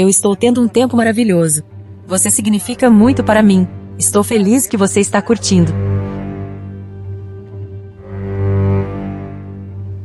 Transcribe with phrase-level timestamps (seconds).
[0.00, 1.64] Eu estou tendo um tempo maravilhoso.
[2.06, 3.66] Você significa muito para mim.
[3.98, 5.72] Estou feliz que você está curtindo.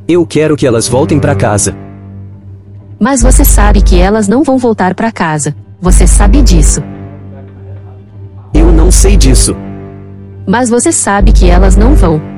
[0.07, 1.77] Eu quero que elas voltem para casa.
[2.99, 5.55] Mas você sabe que elas não vão voltar para casa.
[5.79, 6.81] Você sabe disso.
[8.51, 9.55] Eu não sei disso.
[10.47, 12.32] Mas você sabe que elas não vão.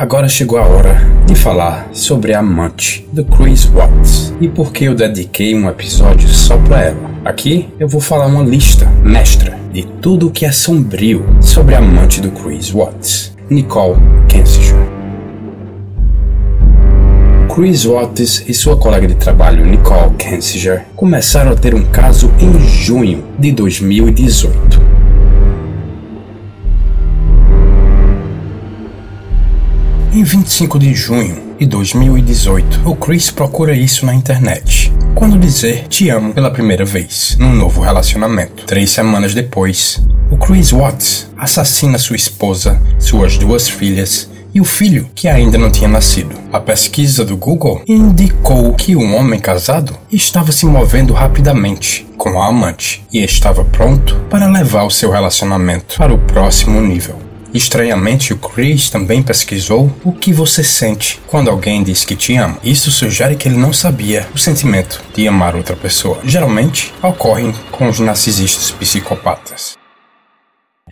[0.00, 0.96] Agora chegou a hora
[1.26, 6.26] de falar sobre a amante do Chris Watts e por que eu dediquei um episódio
[6.26, 7.10] só para ela.
[7.22, 11.80] Aqui eu vou falar uma lista mestra de tudo o que é sombrio sobre a
[11.80, 14.88] amante do Chris Watts, Nicole Kensinger.
[17.54, 22.58] Chris Watts e sua colega de trabalho Nicole Kensinger começaram a ter um caso em
[22.58, 24.79] junho de 2018.
[30.12, 34.92] Em 25 de junho de 2018, o Chris procura isso na internet.
[35.14, 38.66] Quando dizer te amo pela primeira vez, num novo relacionamento.
[38.66, 45.08] Três semanas depois, o Chris Watts assassina sua esposa, suas duas filhas e o filho
[45.14, 46.34] que ainda não tinha nascido.
[46.52, 52.48] A pesquisa do Google indicou que o homem casado estava se movendo rapidamente com a
[52.48, 57.29] amante e estava pronto para levar o seu relacionamento para o próximo nível.
[57.52, 62.58] Estranhamente, o Chris também pesquisou o que você sente quando alguém diz que te ama.
[62.62, 66.18] Isso sugere que ele não sabia o sentimento de amar outra pessoa.
[66.24, 69.78] Geralmente, ocorrem com os narcisistas psicopatas.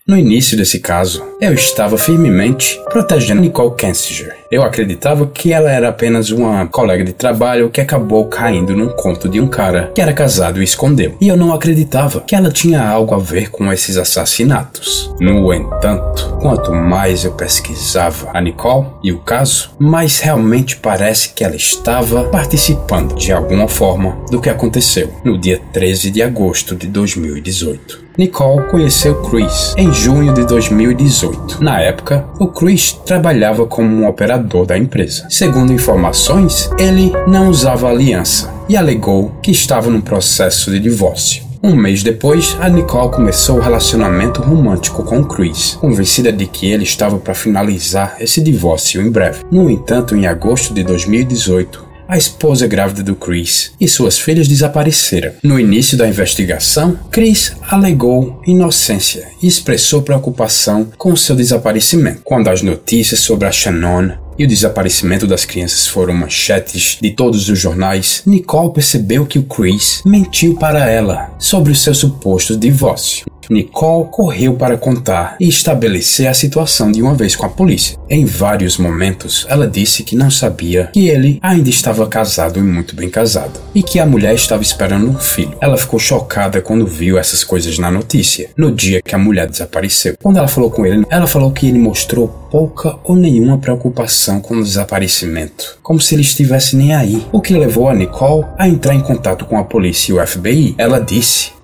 [0.07, 4.35] No início desse caso, eu estava firmemente protegendo Nicole Kensinger.
[4.51, 9.29] Eu acreditava que ela era apenas uma colega de trabalho que acabou caindo num conto
[9.29, 11.15] de um cara que era casado e escondeu.
[11.21, 15.15] E eu não acreditava que ela tinha algo a ver com esses assassinatos.
[15.21, 21.45] No entanto, quanto mais eu pesquisava a Nicole e o caso, mais realmente parece que
[21.45, 26.87] ela estava participando de alguma forma do que aconteceu no dia 13 de agosto de
[26.87, 28.09] 2018.
[28.19, 31.63] Nicole conheceu Chris em junho de 2018.
[31.63, 35.27] Na época, o Chris trabalhava como um operador da empresa.
[35.29, 41.49] Segundo informações, ele não usava aliança e alegou que estava num processo de divórcio.
[41.63, 46.85] Um mês depois, a Nicole começou o relacionamento romântico com Chris, convencida de que ele
[46.85, 49.45] estava para finalizar esse divórcio em breve.
[49.51, 55.33] No entanto, em agosto de 2018, a esposa grávida do Chris e suas filhas desapareceram.
[55.43, 62.23] No início da investigação, Chris alegou inocência e expressou preocupação com seu desaparecimento.
[62.25, 67.49] Quando as notícias sobre a Shannon e o desaparecimento das crianças foram manchetes de todos
[67.49, 73.27] os jornais, Nicole percebeu que o Chris mentiu para ela sobre o seu suposto divórcio.
[73.51, 77.99] Nicole correu para contar e estabelecer a situação de uma vez com a polícia.
[78.09, 82.95] Em vários momentos, ela disse que não sabia que ele ainda estava casado e muito
[82.95, 85.57] bem casado, e que a mulher estava esperando um filho.
[85.61, 90.15] Ela ficou chocada quando viu essas coisas na notícia, no dia que a mulher desapareceu.
[90.23, 94.57] Quando ela falou com ele, ela falou que ele mostrou pouca ou nenhuma preocupação com
[94.57, 98.95] o desaparecimento, como se ele estivesse nem aí, o que levou a Nicole a entrar
[98.95, 100.75] em contato com a polícia e o FBI.
[100.79, 101.58] Ela disse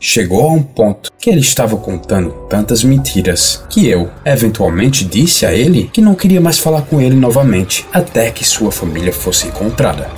[0.00, 5.52] Chegou a um ponto que ele estava contando tantas mentiras que eu, eventualmente, disse a
[5.52, 10.08] ele que não queria mais falar com ele novamente até que sua família fosse encontrada.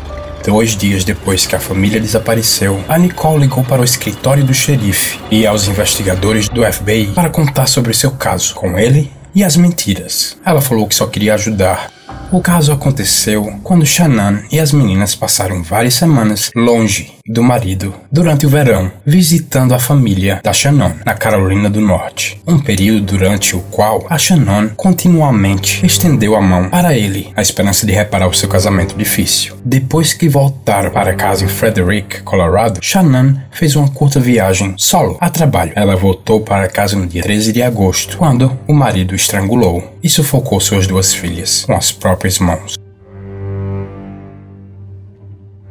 [0.45, 5.19] Dois dias depois que a família desapareceu, a Nicole ligou para o escritório do xerife
[5.31, 10.37] e aos investigadores do FBI para contar sobre seu caso com ele e as mentiras.
[10.45, 11.91] Ela falou que só queria ajudar
[12.33, 18.47] o caso aconteceu quando Shannon e as meninas passaram várias semanas longe do marido durante
[18.47, 22.41] o verão, visitando a família da Shannon na Carolina do Norte.
[22.47, 27.87] Um período durante o qual a Shannon continuamente estendeu a mão para ele, a esperança
[27.87, 29.57] de reparar o seu casamento difícil.
[29.65, 35.31] Depois que voltaram para casa em Frederick, Colorado, Shannon fez uma curta viagem solo a
[35.31, 35.73] trabalho.
[35.77, 40.61] Ela voltou para casa no dia 13 de agosto, quando o marido estrangulou e sufocou
[40.61, 42.79] suas duas filhas com as próprias mãos.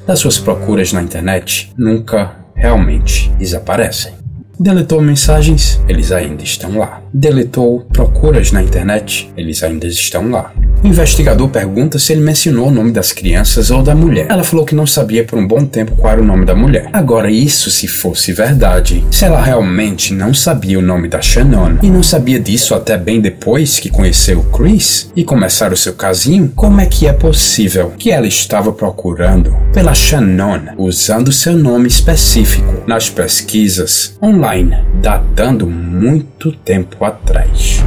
[0.05, 4.13] Das suas procuras na internet, nunca realmente desaparecem.
[4.59, 7.01] Deletou mensagens, eles ainda estão lá.
[7.13, 10.53] Deletou procuras na internet, eles ainda estão lá.
[10.81, 14.27] O investigador pergunta se ele mencionou o nome das crianças ou da mulher.
[14.29, 16.89] Ela falou que não sabia por um bom tempo qual era o nome da mulher.
[16.93, 21.89] Agora, isso se fosse verdade, se ela realmente não sabia o nome da Shannon e
[21.89, 26.51] não sabia disso até bem depois que conheceu o Chris e começaram o seu casinho,
[26.55, 32.83] como é que é possível que ela estava procurando pela Shannon usando seu nome específico
[32.87, 37.83] nas pesquisas online, datando muito tempo atrás?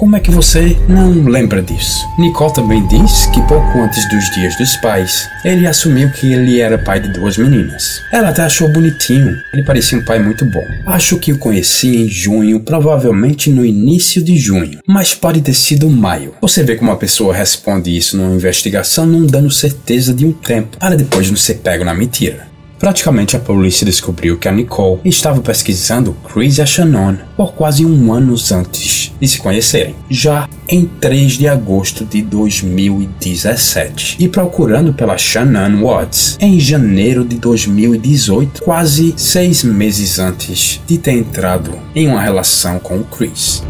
[0.00, 2.08] Como é que você não lembra disso?
[2.18, 6.78] Nicole também diz que pouco antes dos dias dos pais, ele assumiu que ele era
[6.78, 8.00] pai de duas meninas.
[8.10, 10.64] Ela até achou bonitinho, ele parecia um pai muito bom.
[10.86, 15.90] Acho que o conheci em junho, provavelmente no início de junho, mas pode ter sido
[15.90, 16.34] maio.
[16.40, 20.78] Você vê como uma pessoa responde isso numa investigação não dando certeza de um tempo,
[20.78, 22.49] para depois não ser pego na mentira.
[22.80, 28.10] Praticamente a polícia descobriu que a Nicole estava pesquisando Chris e Shannon por quase um
[28.10, 35.18] ano antes de se conhecerem, já em 3 de agosto de 2017, e procurando pela
[35.18, 42.22] Shannon Watts em janeiro de 2018, quase seis meses antes de ter entrado em uma
[42.22, 43.62] relação com o Chris.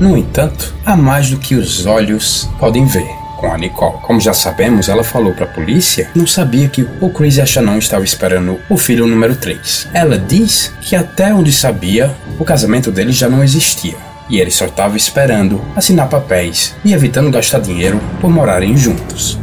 [0.00, 3.98] No entanto, há mais do que os olhos podem ver com a Nicole.
[4.02, 7.44] Como já sabemos, ela falou para a polícia não sabia que o Chris e a
[7.44, 9.88] estavam esperando o filho número 3.
[9.92, 13.96] Ela diz que até onde sabia, o casamento deles já não existia.
[14.30, 19.41] E ele só estava esperando assinar papéis e evitando gastar dinheiro por morarem juntos.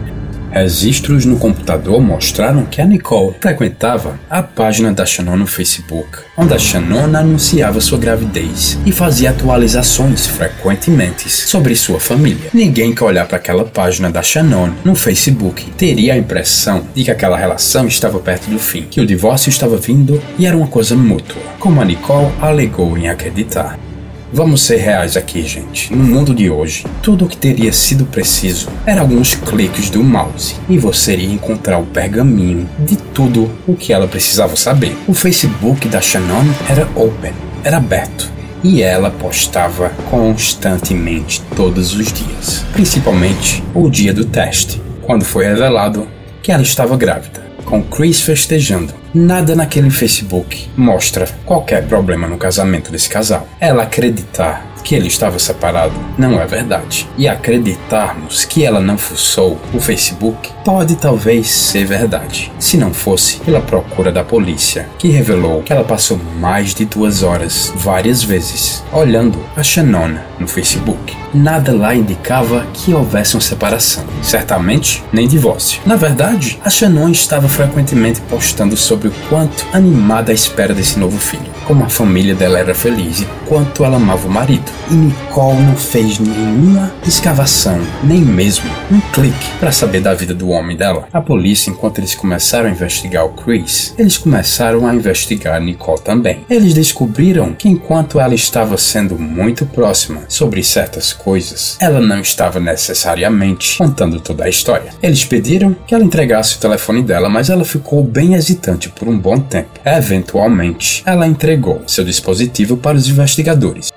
[0.52, 6.54] Registros no computador mostraram que a Nicole frequentava a página da Shannon no Facebook, onde
[6.54, 12.50] a Shannon anunciava sua gravidez e fazia atualizações frequentemente sobre sua família.
[12.54, 17.12] Ninguém que olhar para aquela página da Shannon no Facebook teria a impressão de que
[17.12, 20.96] aquela relação estava perto do fim, que o divórcio estava vindo e era uma coisa
[20.96, 23.89] mútua, como a Nicole alegou em acreditar.
[24.32, 25.94] Vamos ser reais aqui, gente.
[25.94, 30.56] No mundo de hoje, tudo o que teria sido preciso era alguns cliques do mouse
[30.70, 34.96] e você iria encontrar o pergaminho de tudo o que ela precisava saber.
[35.08, 37.34] O Facebook da Shannon era open,
[37.64, 38.32] era aberto
[38.64, 46.08] e ela postava constantemente todos os dias, principalmente o dia do teste, quando foi revelado
[46.44, 48.99] que ela estava grávida com Chris festejando.
[49.14, 53.48] Nada naquele Facebook mostra qualquer problema no casamento desse casal.
[53.60, 57.08] Ela acreditar que ele estava separado não é verdade.
[57.18, 63.38] E acreditarmos que ela não fuçou o Facebook pode talvez ser verdade, se não fosse
[63.38, 68.84] pela procura da polícia, que revelou que ela passou mais de duas horas, várias vezes,
[68.92, 71.18] olhando a Shannon no Facebook.
[71.34, 75.82] Nada lá indicava que houvesse uma separação, certamente nem divórcio.
[75.86, 81.18] Na verdade, a Shannon estava frequentemente postando sobre o quanto animada a espera desse novo
[81.18, 84.69] filho como a família dela era feliz e quanto ela amava o marido.
[84.90, 90.50] E Nicole não fez nenhuma escavação, nem mesmo um clique para saber da vida do
[90.50, 91.08] homem dela.
[91.14, 96.46] A polícia, enquanto eles começaram a investigar o Chris, eles começaram a investigar Nicole também.
[96.50, 102.60] Eles descobriram que enquanto ela estava sendo muito próxima sobre certas coisas, ela não estava
[102.60, 104.92] necessariamente contando toda a história.
[105.02, 109.18] Eles pediram que ela entregasse o telefone dela, mas ela ficou bem hesitante por um
[109.18, 109.70] bom tempo.
[109.86, 113.90] Eventualmente, ela entregou seu dispositivo para os investigadores.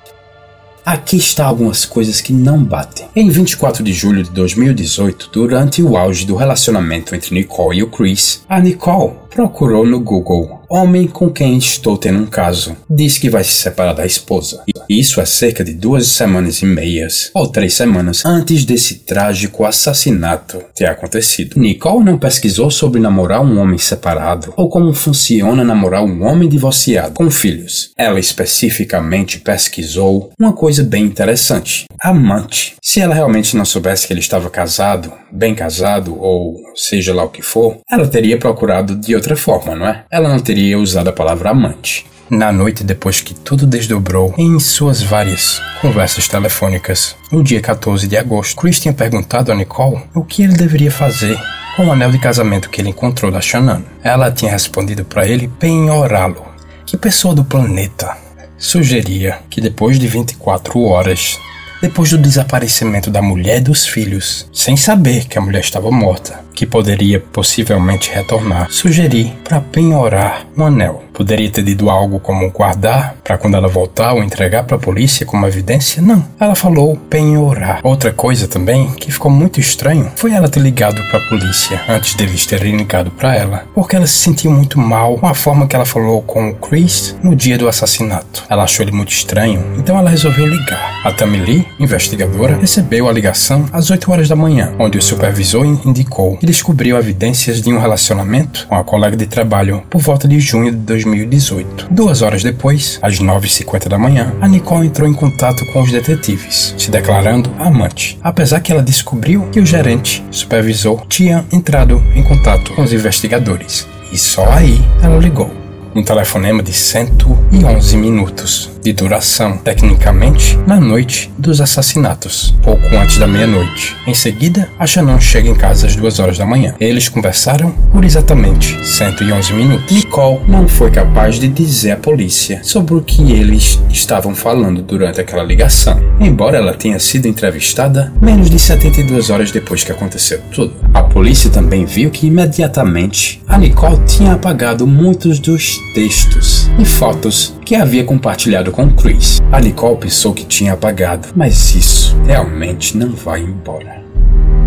[0.84, 3.06] Aqui está algumas coisas que não batem.
[3.14, 7.86] Em 24 de julho de 2018, durante o auge do relacionamento entre Nicole e o
[7.86, 12.74] Chris, a Nicole procurou no Google homem com quem estou tendo um caso.
[12.88, 14.62] Diz que vai se separar da esposa.
[14.88, 20.62] Isso é cerca de duas semanas e meias, ou três semanas, antes desse trágico assassinato
[20.74, 21.60] ter acontecido.
[21.60, 27.14] Nicole não pesquisou sobre namorar um homem separado, ou como funciona namorar um homem divorciado
[27.14, 27.90] com filhos.
[27.96, 32.76] Ela especificamente pesquisou uma coisa bem interessante: amante.
[32.82, 37.30] Se ela realmente não soubesse que ele estava casado, bem casado, ou seja lá o
[37.30, 40.04] que for, ela teria procurado de outra forma, não é?
[40.10, 42.04] Ela não teria usado a palavra amante.
[42.28, 48.16] Na noite depois que tudo desdobrou, em suas várias conversas telefônicas, no dia 14 de
[48.16, 51.38] agosto, Chris tinha perguntado a Nicole o que ele deveria fazer
[51.76, 53.82] com o anel de casamento que ele encontrou da Shannon.
[54.02, 56.44] Ela tinha respondido para ele penhorá-lo.
[56.84, 58.16] Que pessoa do planeta
[58.58, 61.38] sugeria que depois de 24 horas
[61.82, 66.38] depois do desaparecimento da mulher e dos filhos, sem saber que a mulher estava morta,
[66.54, 71.02] que poderia possivelmente retornar, sugeri para penhorar um anel.
[71.12, 75.26] Poderia ter dito algo como guardar para quando ela voltar ou entregar para a polícia
[75.26, 76.00] como evidência?
[76.00, 76.24] Não.
[76.40, 77.80] Ela falou penhorar.
[77.82, 82.14] Outra coisa também que ficou muito estranho foi ela ter ligado para a polícia antes
[82.14, 85.76] deles terem ligado para ela, porque ela se sentiu muito mal com a forma que
[85.76, 88.44] ela falou com o Chris no dia do assassinato.
[88.48, 91.00] Ela achou ele muito estranho, então ela resolveu ligar.
[91.04, 95.64] A Tammy Lee, investigadora, recebeu a ligação às 8 horas da manhã, onde o supervisor
[95.64, 100.40] indicou e descobriu evidências de um relacionamento com a colega de trabalho por volta de
[100.40, 101.88] junho de 2018.
[101.90, 106.74] Duas horas depois, às 9h50 da manhã, a Nicole entrou em contato com os detetives,
[106.76, 112.74] se declarando amante, apesar que ela descobriu que o gerente, supervisor, tinha entrado em contato
[112.74, 113.86] com os investigadores.
[114.12, 115.61] E só aí ela ligou.
[115.94, 123.26] Um telefonema de 111 minutos de duração, tecnicamente, na noite dos assassinatos, pouco antes da
[123.26, 123.94] meia-noite.
[124.06, 126.74] Em seguida, a Shannon chega em casa às duas horas da manhã.
[126.80, 129.94] Eles conversaram por exatamente 111 minutos.
[129.94, 135.20] Nicole não foi capaz de dizer à polícia sobre o que eles estavam falando durante
[135.20, 140.74] aquela ligação, embora ela tenha sido entrevistada menos de 72 horas depois que aconteceu tudo.
[140.94, 147.54] A polícia também viu que imediatamente a Nicole tinha apagado muitos dos textos e fotos
[147.64, 149.40] que havia compartilhado com Chris.
[149.50, 154.02] A Nicole pensou que tinha apagado, mas isso realmente não vai embora.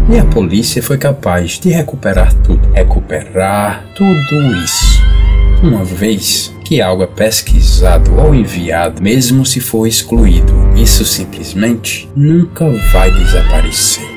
[0.10, 2.62] E a polícia foi capaz de recuperar tudo.
[2.74, 5.04] Recuperar tudo isso.
[5.64, 12.70] Uma vez que algo é pesquisado ou enviado, mesmo se for excluído, isso simplesmente nunca
[12.92, 14.15] vai desaparecer.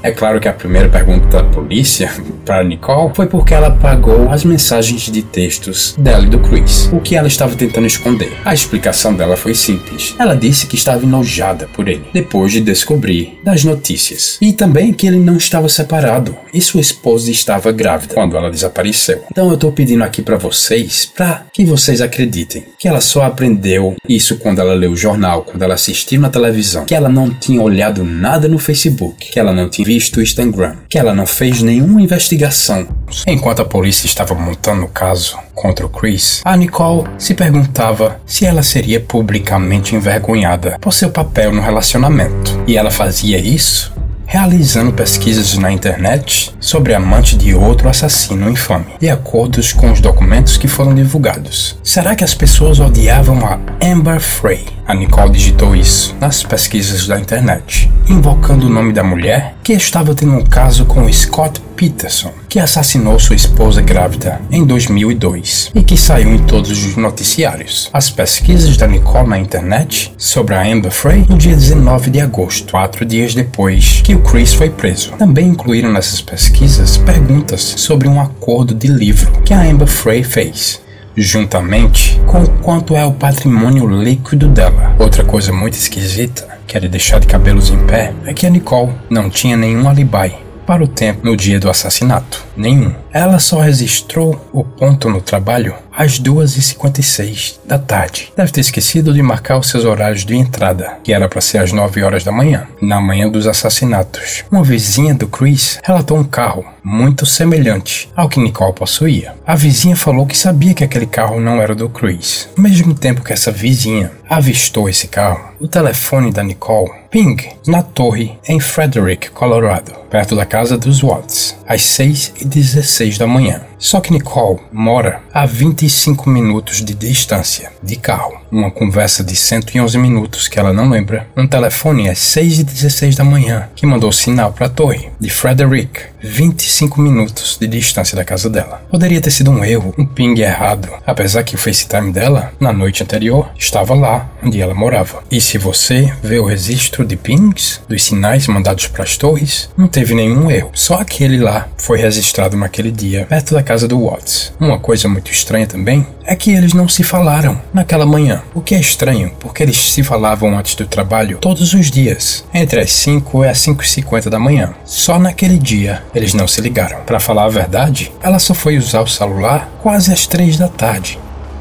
[0.00, 2.10] É claro que a primeira pergunta da polícia
[2.44, 7.00] para Nicole foi porque ela apagou as mensagens de textos dela e do Chris, o
[7.00, 8.32] que ela estava tentando esconder.
[8.44, 10.14] A explicação dela foi simples.
[10.18, 14.38] Ela disse que estava enojada por ele, depois de descobrir das notícias.
[14.40, 19.24] E também que ele não estava separado e sua esposa estava grávida quando ela desapareceu.
[19.30, 23.96] Então eu estou pedindo aqui para vocês, para que vocês acreditem, que ela só aprendeu
[24.08, 27.60] isso quando ela leu o jornal, quando ela assistiu na televisão, que ela não tinha
[27.60, 31.62] olhado nada no Facebook, que ela não tinha visto o Instagram, que ela não fez
[31.62, 32.86] nenhuma investigação.
[33.26, 38.44] Enquanto a polícia estava montando o caso contra o Chris, a Nicole se perguntava se
[38.44, 42.62] ela seria publicamente envergonhada por seu papel no relacionamento.
[42.66, 49.08] E ela fazia isso realizando pesquisas na internet sobre amante de outro assassino infame, de
[49.08, 51.78] acordo com os documentos que foram divulgados.
[51.82, 54.66] Será que as pessoas odiavam a Amber Frey?
[54.88, 60.14] A Nicole digitou isso nas pesquisas da internet, invocando o nome da mulher que estava
[60.14, 65.94] tendo um caso com Scott Peterson, que assassinou sua esposa grávida em 2002 e que
[65.94, 67.90] saiu em todos os noticiários.
[67.92, 72.70] As pesquisas da Nicole na internet sobre a Amber Frey no dia 19 de agosto,
[72.70, 75.12] quatro dias depois que o Chris foi preso.
[75.18, 80.80] Também incluíram nessas pesquisas perguntas sobre um acordo de livro que a Amber Frey fez
[81.20, 84.94] juntamente com quanto é o patrimônio líquido dela.
[84.98, 88.92] Outra coisa muito esquisita, que era deixar de cabelos em pé, é que a Nicole
[89.10, 92.44] não tinha nenhum alibi para o tempo no dia do assassinato.
[92.54, 92.94] Nenhum.
[93.10, 98.32] Ela só registrou o ponto no trabalho às 2h56 da tarde.
[98.36, 101.72] Deve ter esquecido de marcar os seus horários de entrada, que era para ser às
[101.72, 104.44] 9 horas da manhã, na manhã dos assassinatos.
[104.48, 109.34] Uma vizinha do Chris relatou um carro muito semelhante ao que Nicole possuía.
[109.44, 112.48] A vizinha falou que sabia que aquele carro não era do Chris.
[112.56, 117.36] Ao mesmo tempo que essa vizinha avistou esse carro, o telefone da Nicole ping
[117.66, 123.26] na torre em Frederick, Colorado, perto da casa dos Watts, às 6 e 16 da
[123.26, 123.60] manhã.
[123.78, 128.40] Só que Nicole mora a 25 minutos de distância de carro.
[128.50, 131.26] Uma conversa de 111 minutos que ela não lembra.
[131.36, 135.30] Um telefone às 6 e 16 da manhã que mandou sinal para a torre de
[135.30, 138.82] Frederick, 25 minutos de distância da casa dela.
[138.90, 143.02] Poderia ter sido um erro, um ping errado, apesar que o FaceTime dela, na noite
[143.02, 145.22] anterior, estava lá onde ela morava.
[145.30, 149.88] E se você vê o registro de pings dos sinais mandados para as torres, não
[149.88, 150.70] teve nenhum erro.
[150.74, 154.52] Só aquele lá foi registrado naquele dia, perto da casa do Watts.
[154.58, 158.37] Uma coisa muito estranha também é que eles não se falaram naquela manhã.
[158.54, 162.80] O que é estranho, porque eles se falavam antes do trabalho todos os dias, entre
[162.80, 164.74] as 5 e as 5 e 50 da manhã.
[164.84, 167.00] Só naquele dia eles não se ligaram.
[167.02, 171.18] Para falar a verdade, ela só foi usar o celular quase às 3 da tarde.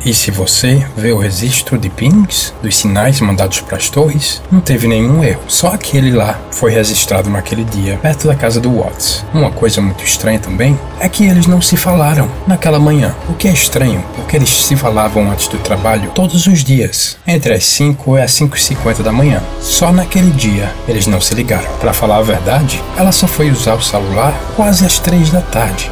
[0.08, 4.62] E se você vê o registro de pings dos sinais mandados para as torres, não
[4.62, 5.42] teve nenhum erro.
[5.50, 9.26] Só aquele lá foi registrado naquele dia, perto da casa do Watts.
[9.34, 13.14] Uma coisa muito estranha também é que eles não se falaram naquela manhã.
[13.28, 17.54] O que é estranho, porque eles se falavam antes do trabalho todos os dias, entre
[17.54, 19.44] as 5 e as 5 e 50 da manhã.
[19.60, 21.70] Só naquele dia eles não se ligaram.
[21.82, 25.92] Para falar a verdade, ela só foi usar o celular quase às 3 da tarde.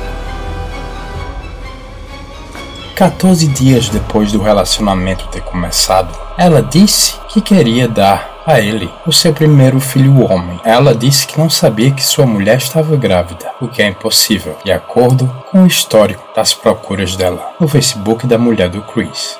[2.95, 9.11] 14 dias depois do relacionamento ter começado, ela disse que queria dar a ele o
[9.11, 10.61] seu primeiro filho homem.
[10.63, 14.71] Ela disse que não sabia que sua mulher estava grávida, o que é impossível, de
[14.71, 19.37] acordo com o histórico das procuras dela no Facebook da mulher do Chris.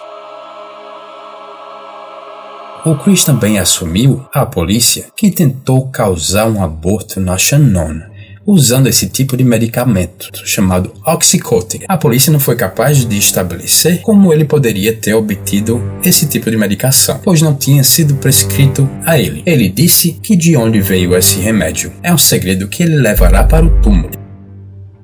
[2.86, 8.02] O Chris também assumiu à polícia que tentou causar um aborto na Shannon
[8.46, 11.82] usando esse tipo de medicamento, chamado Oxycontin.
[11.88, 16.58] A polícia não foi capaz de estabelecer como ele poderia ter obtido esse tipo de
[16.58, 19.42] medicação, pois não tinha sido prescrito a ele.
[19.46, 23.66] Ele disse que de onde veio esse remédio é um segredo que ele levará para
[23.66, 24.14] o túmulo.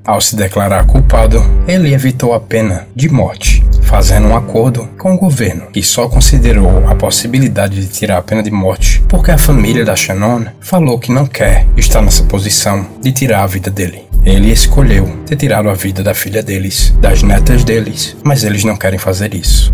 [0.03, 5.17] Ao se declarar culpado, ele evitou a pena de morte fazendo um acordo com o
[5.17, 9.83] governo, que só considerou a possibilidade de tirar a pena de morte porque a família
[9.83, 14.07] da Shannon falou que não quer estar nessa posição de tirar a vida dele.
[14.23, 18.77] Ele escolheu ter tirado a vida da filha deles, das netas deles, mas eles não
[18.77, 19.73] querem fazer isso.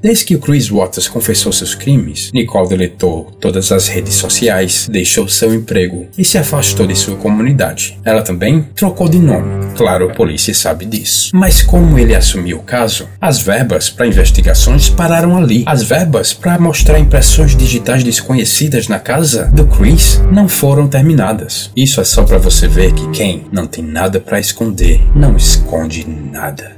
[0.00, 5.26] Desde que o Chris Waters confessou seus crimes, Nicole deletou todas as redes sociais, deixou
[5.28, 7.98] seu emprego e se afastou de sua comunidade.
[8.04, 9.72] Ela também trocou de nome.
[9.76, 11.30] Claro, a polícia sabe disso.
[11.34, 15.64] Mas como ele assumiu o caso, as verbas para investigações pararam ali.
[15.66, 21.72] As verbas para mostrar impressões digitais desconhecidas na casa do Chris não foram terminadas.
[21.74, 26.06] Isso é só para você ver que quem não tem nada para esconder não esconde
[26.08, 26.76] nada.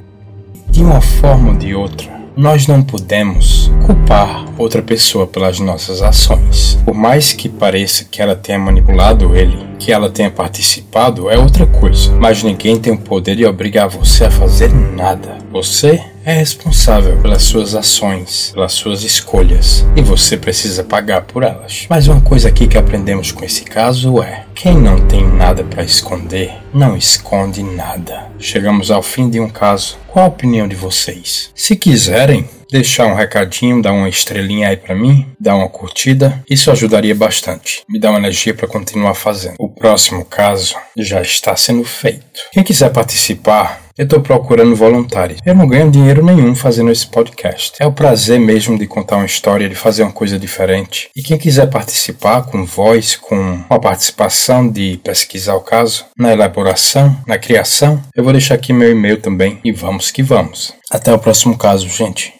[0.70, 6.78] De uma forma ou de outra, nós não podemos culpar outra pessoa pelas nossas ações.
[6.84, 11.66] Por mais que pareça que ela tenha manipulado ele, que ela tenha participado, é outra
[11.66, 12.12] coisa.
[12.12, 15.38] Mas ninguém tem o poder de obrigar você a fazer nada.
[15.50, 21.87] Você é responsável pelas suas ações, pelas suas escolhas, e você precisa pagar por elas.
[21.88, 25.82] Mas uma coisa aqui que aprendemos com esse caso é: quem não tem nada para
[25.82, 28.30] esconder, não esconde nada.
[28.38, 29.96] Chegamos ao fim de um caso.
[30.06, 31.50] Qual a opinião de vocês?
[31.54, 36.70] Se quiserem, deixar um recadinho, dar uma estrelinha aí para mim, dar uma curtida, isso
[36.70, 37.82] ajudaria bastante.
[37.88, 39.54] Me dá uma energia para continuar fazendo.
[39.58, 42.42] O próximo caso já está sendo feito.
[42.52, 45.38] Quem quiser participar, eu estou procurando voluntários.
[45.45, 47.75] Eu não ganho dinheiro nenhum fazendo esse podcast.
[47.78, 51.11] É o prazer mesmo de contar uma história, de fazer uma coisa diferente.
[51.14, 57.14] E quem quiser participar com voz, com a participação de pesquisar o caso, na elaboração,
[57.26, 59.61] na criação, eu vou deixar aqui meu e-mail também.
[59.62, 60.73] E vamos que vamos.
[60.90, 62.39] Até o próximo caso, gente.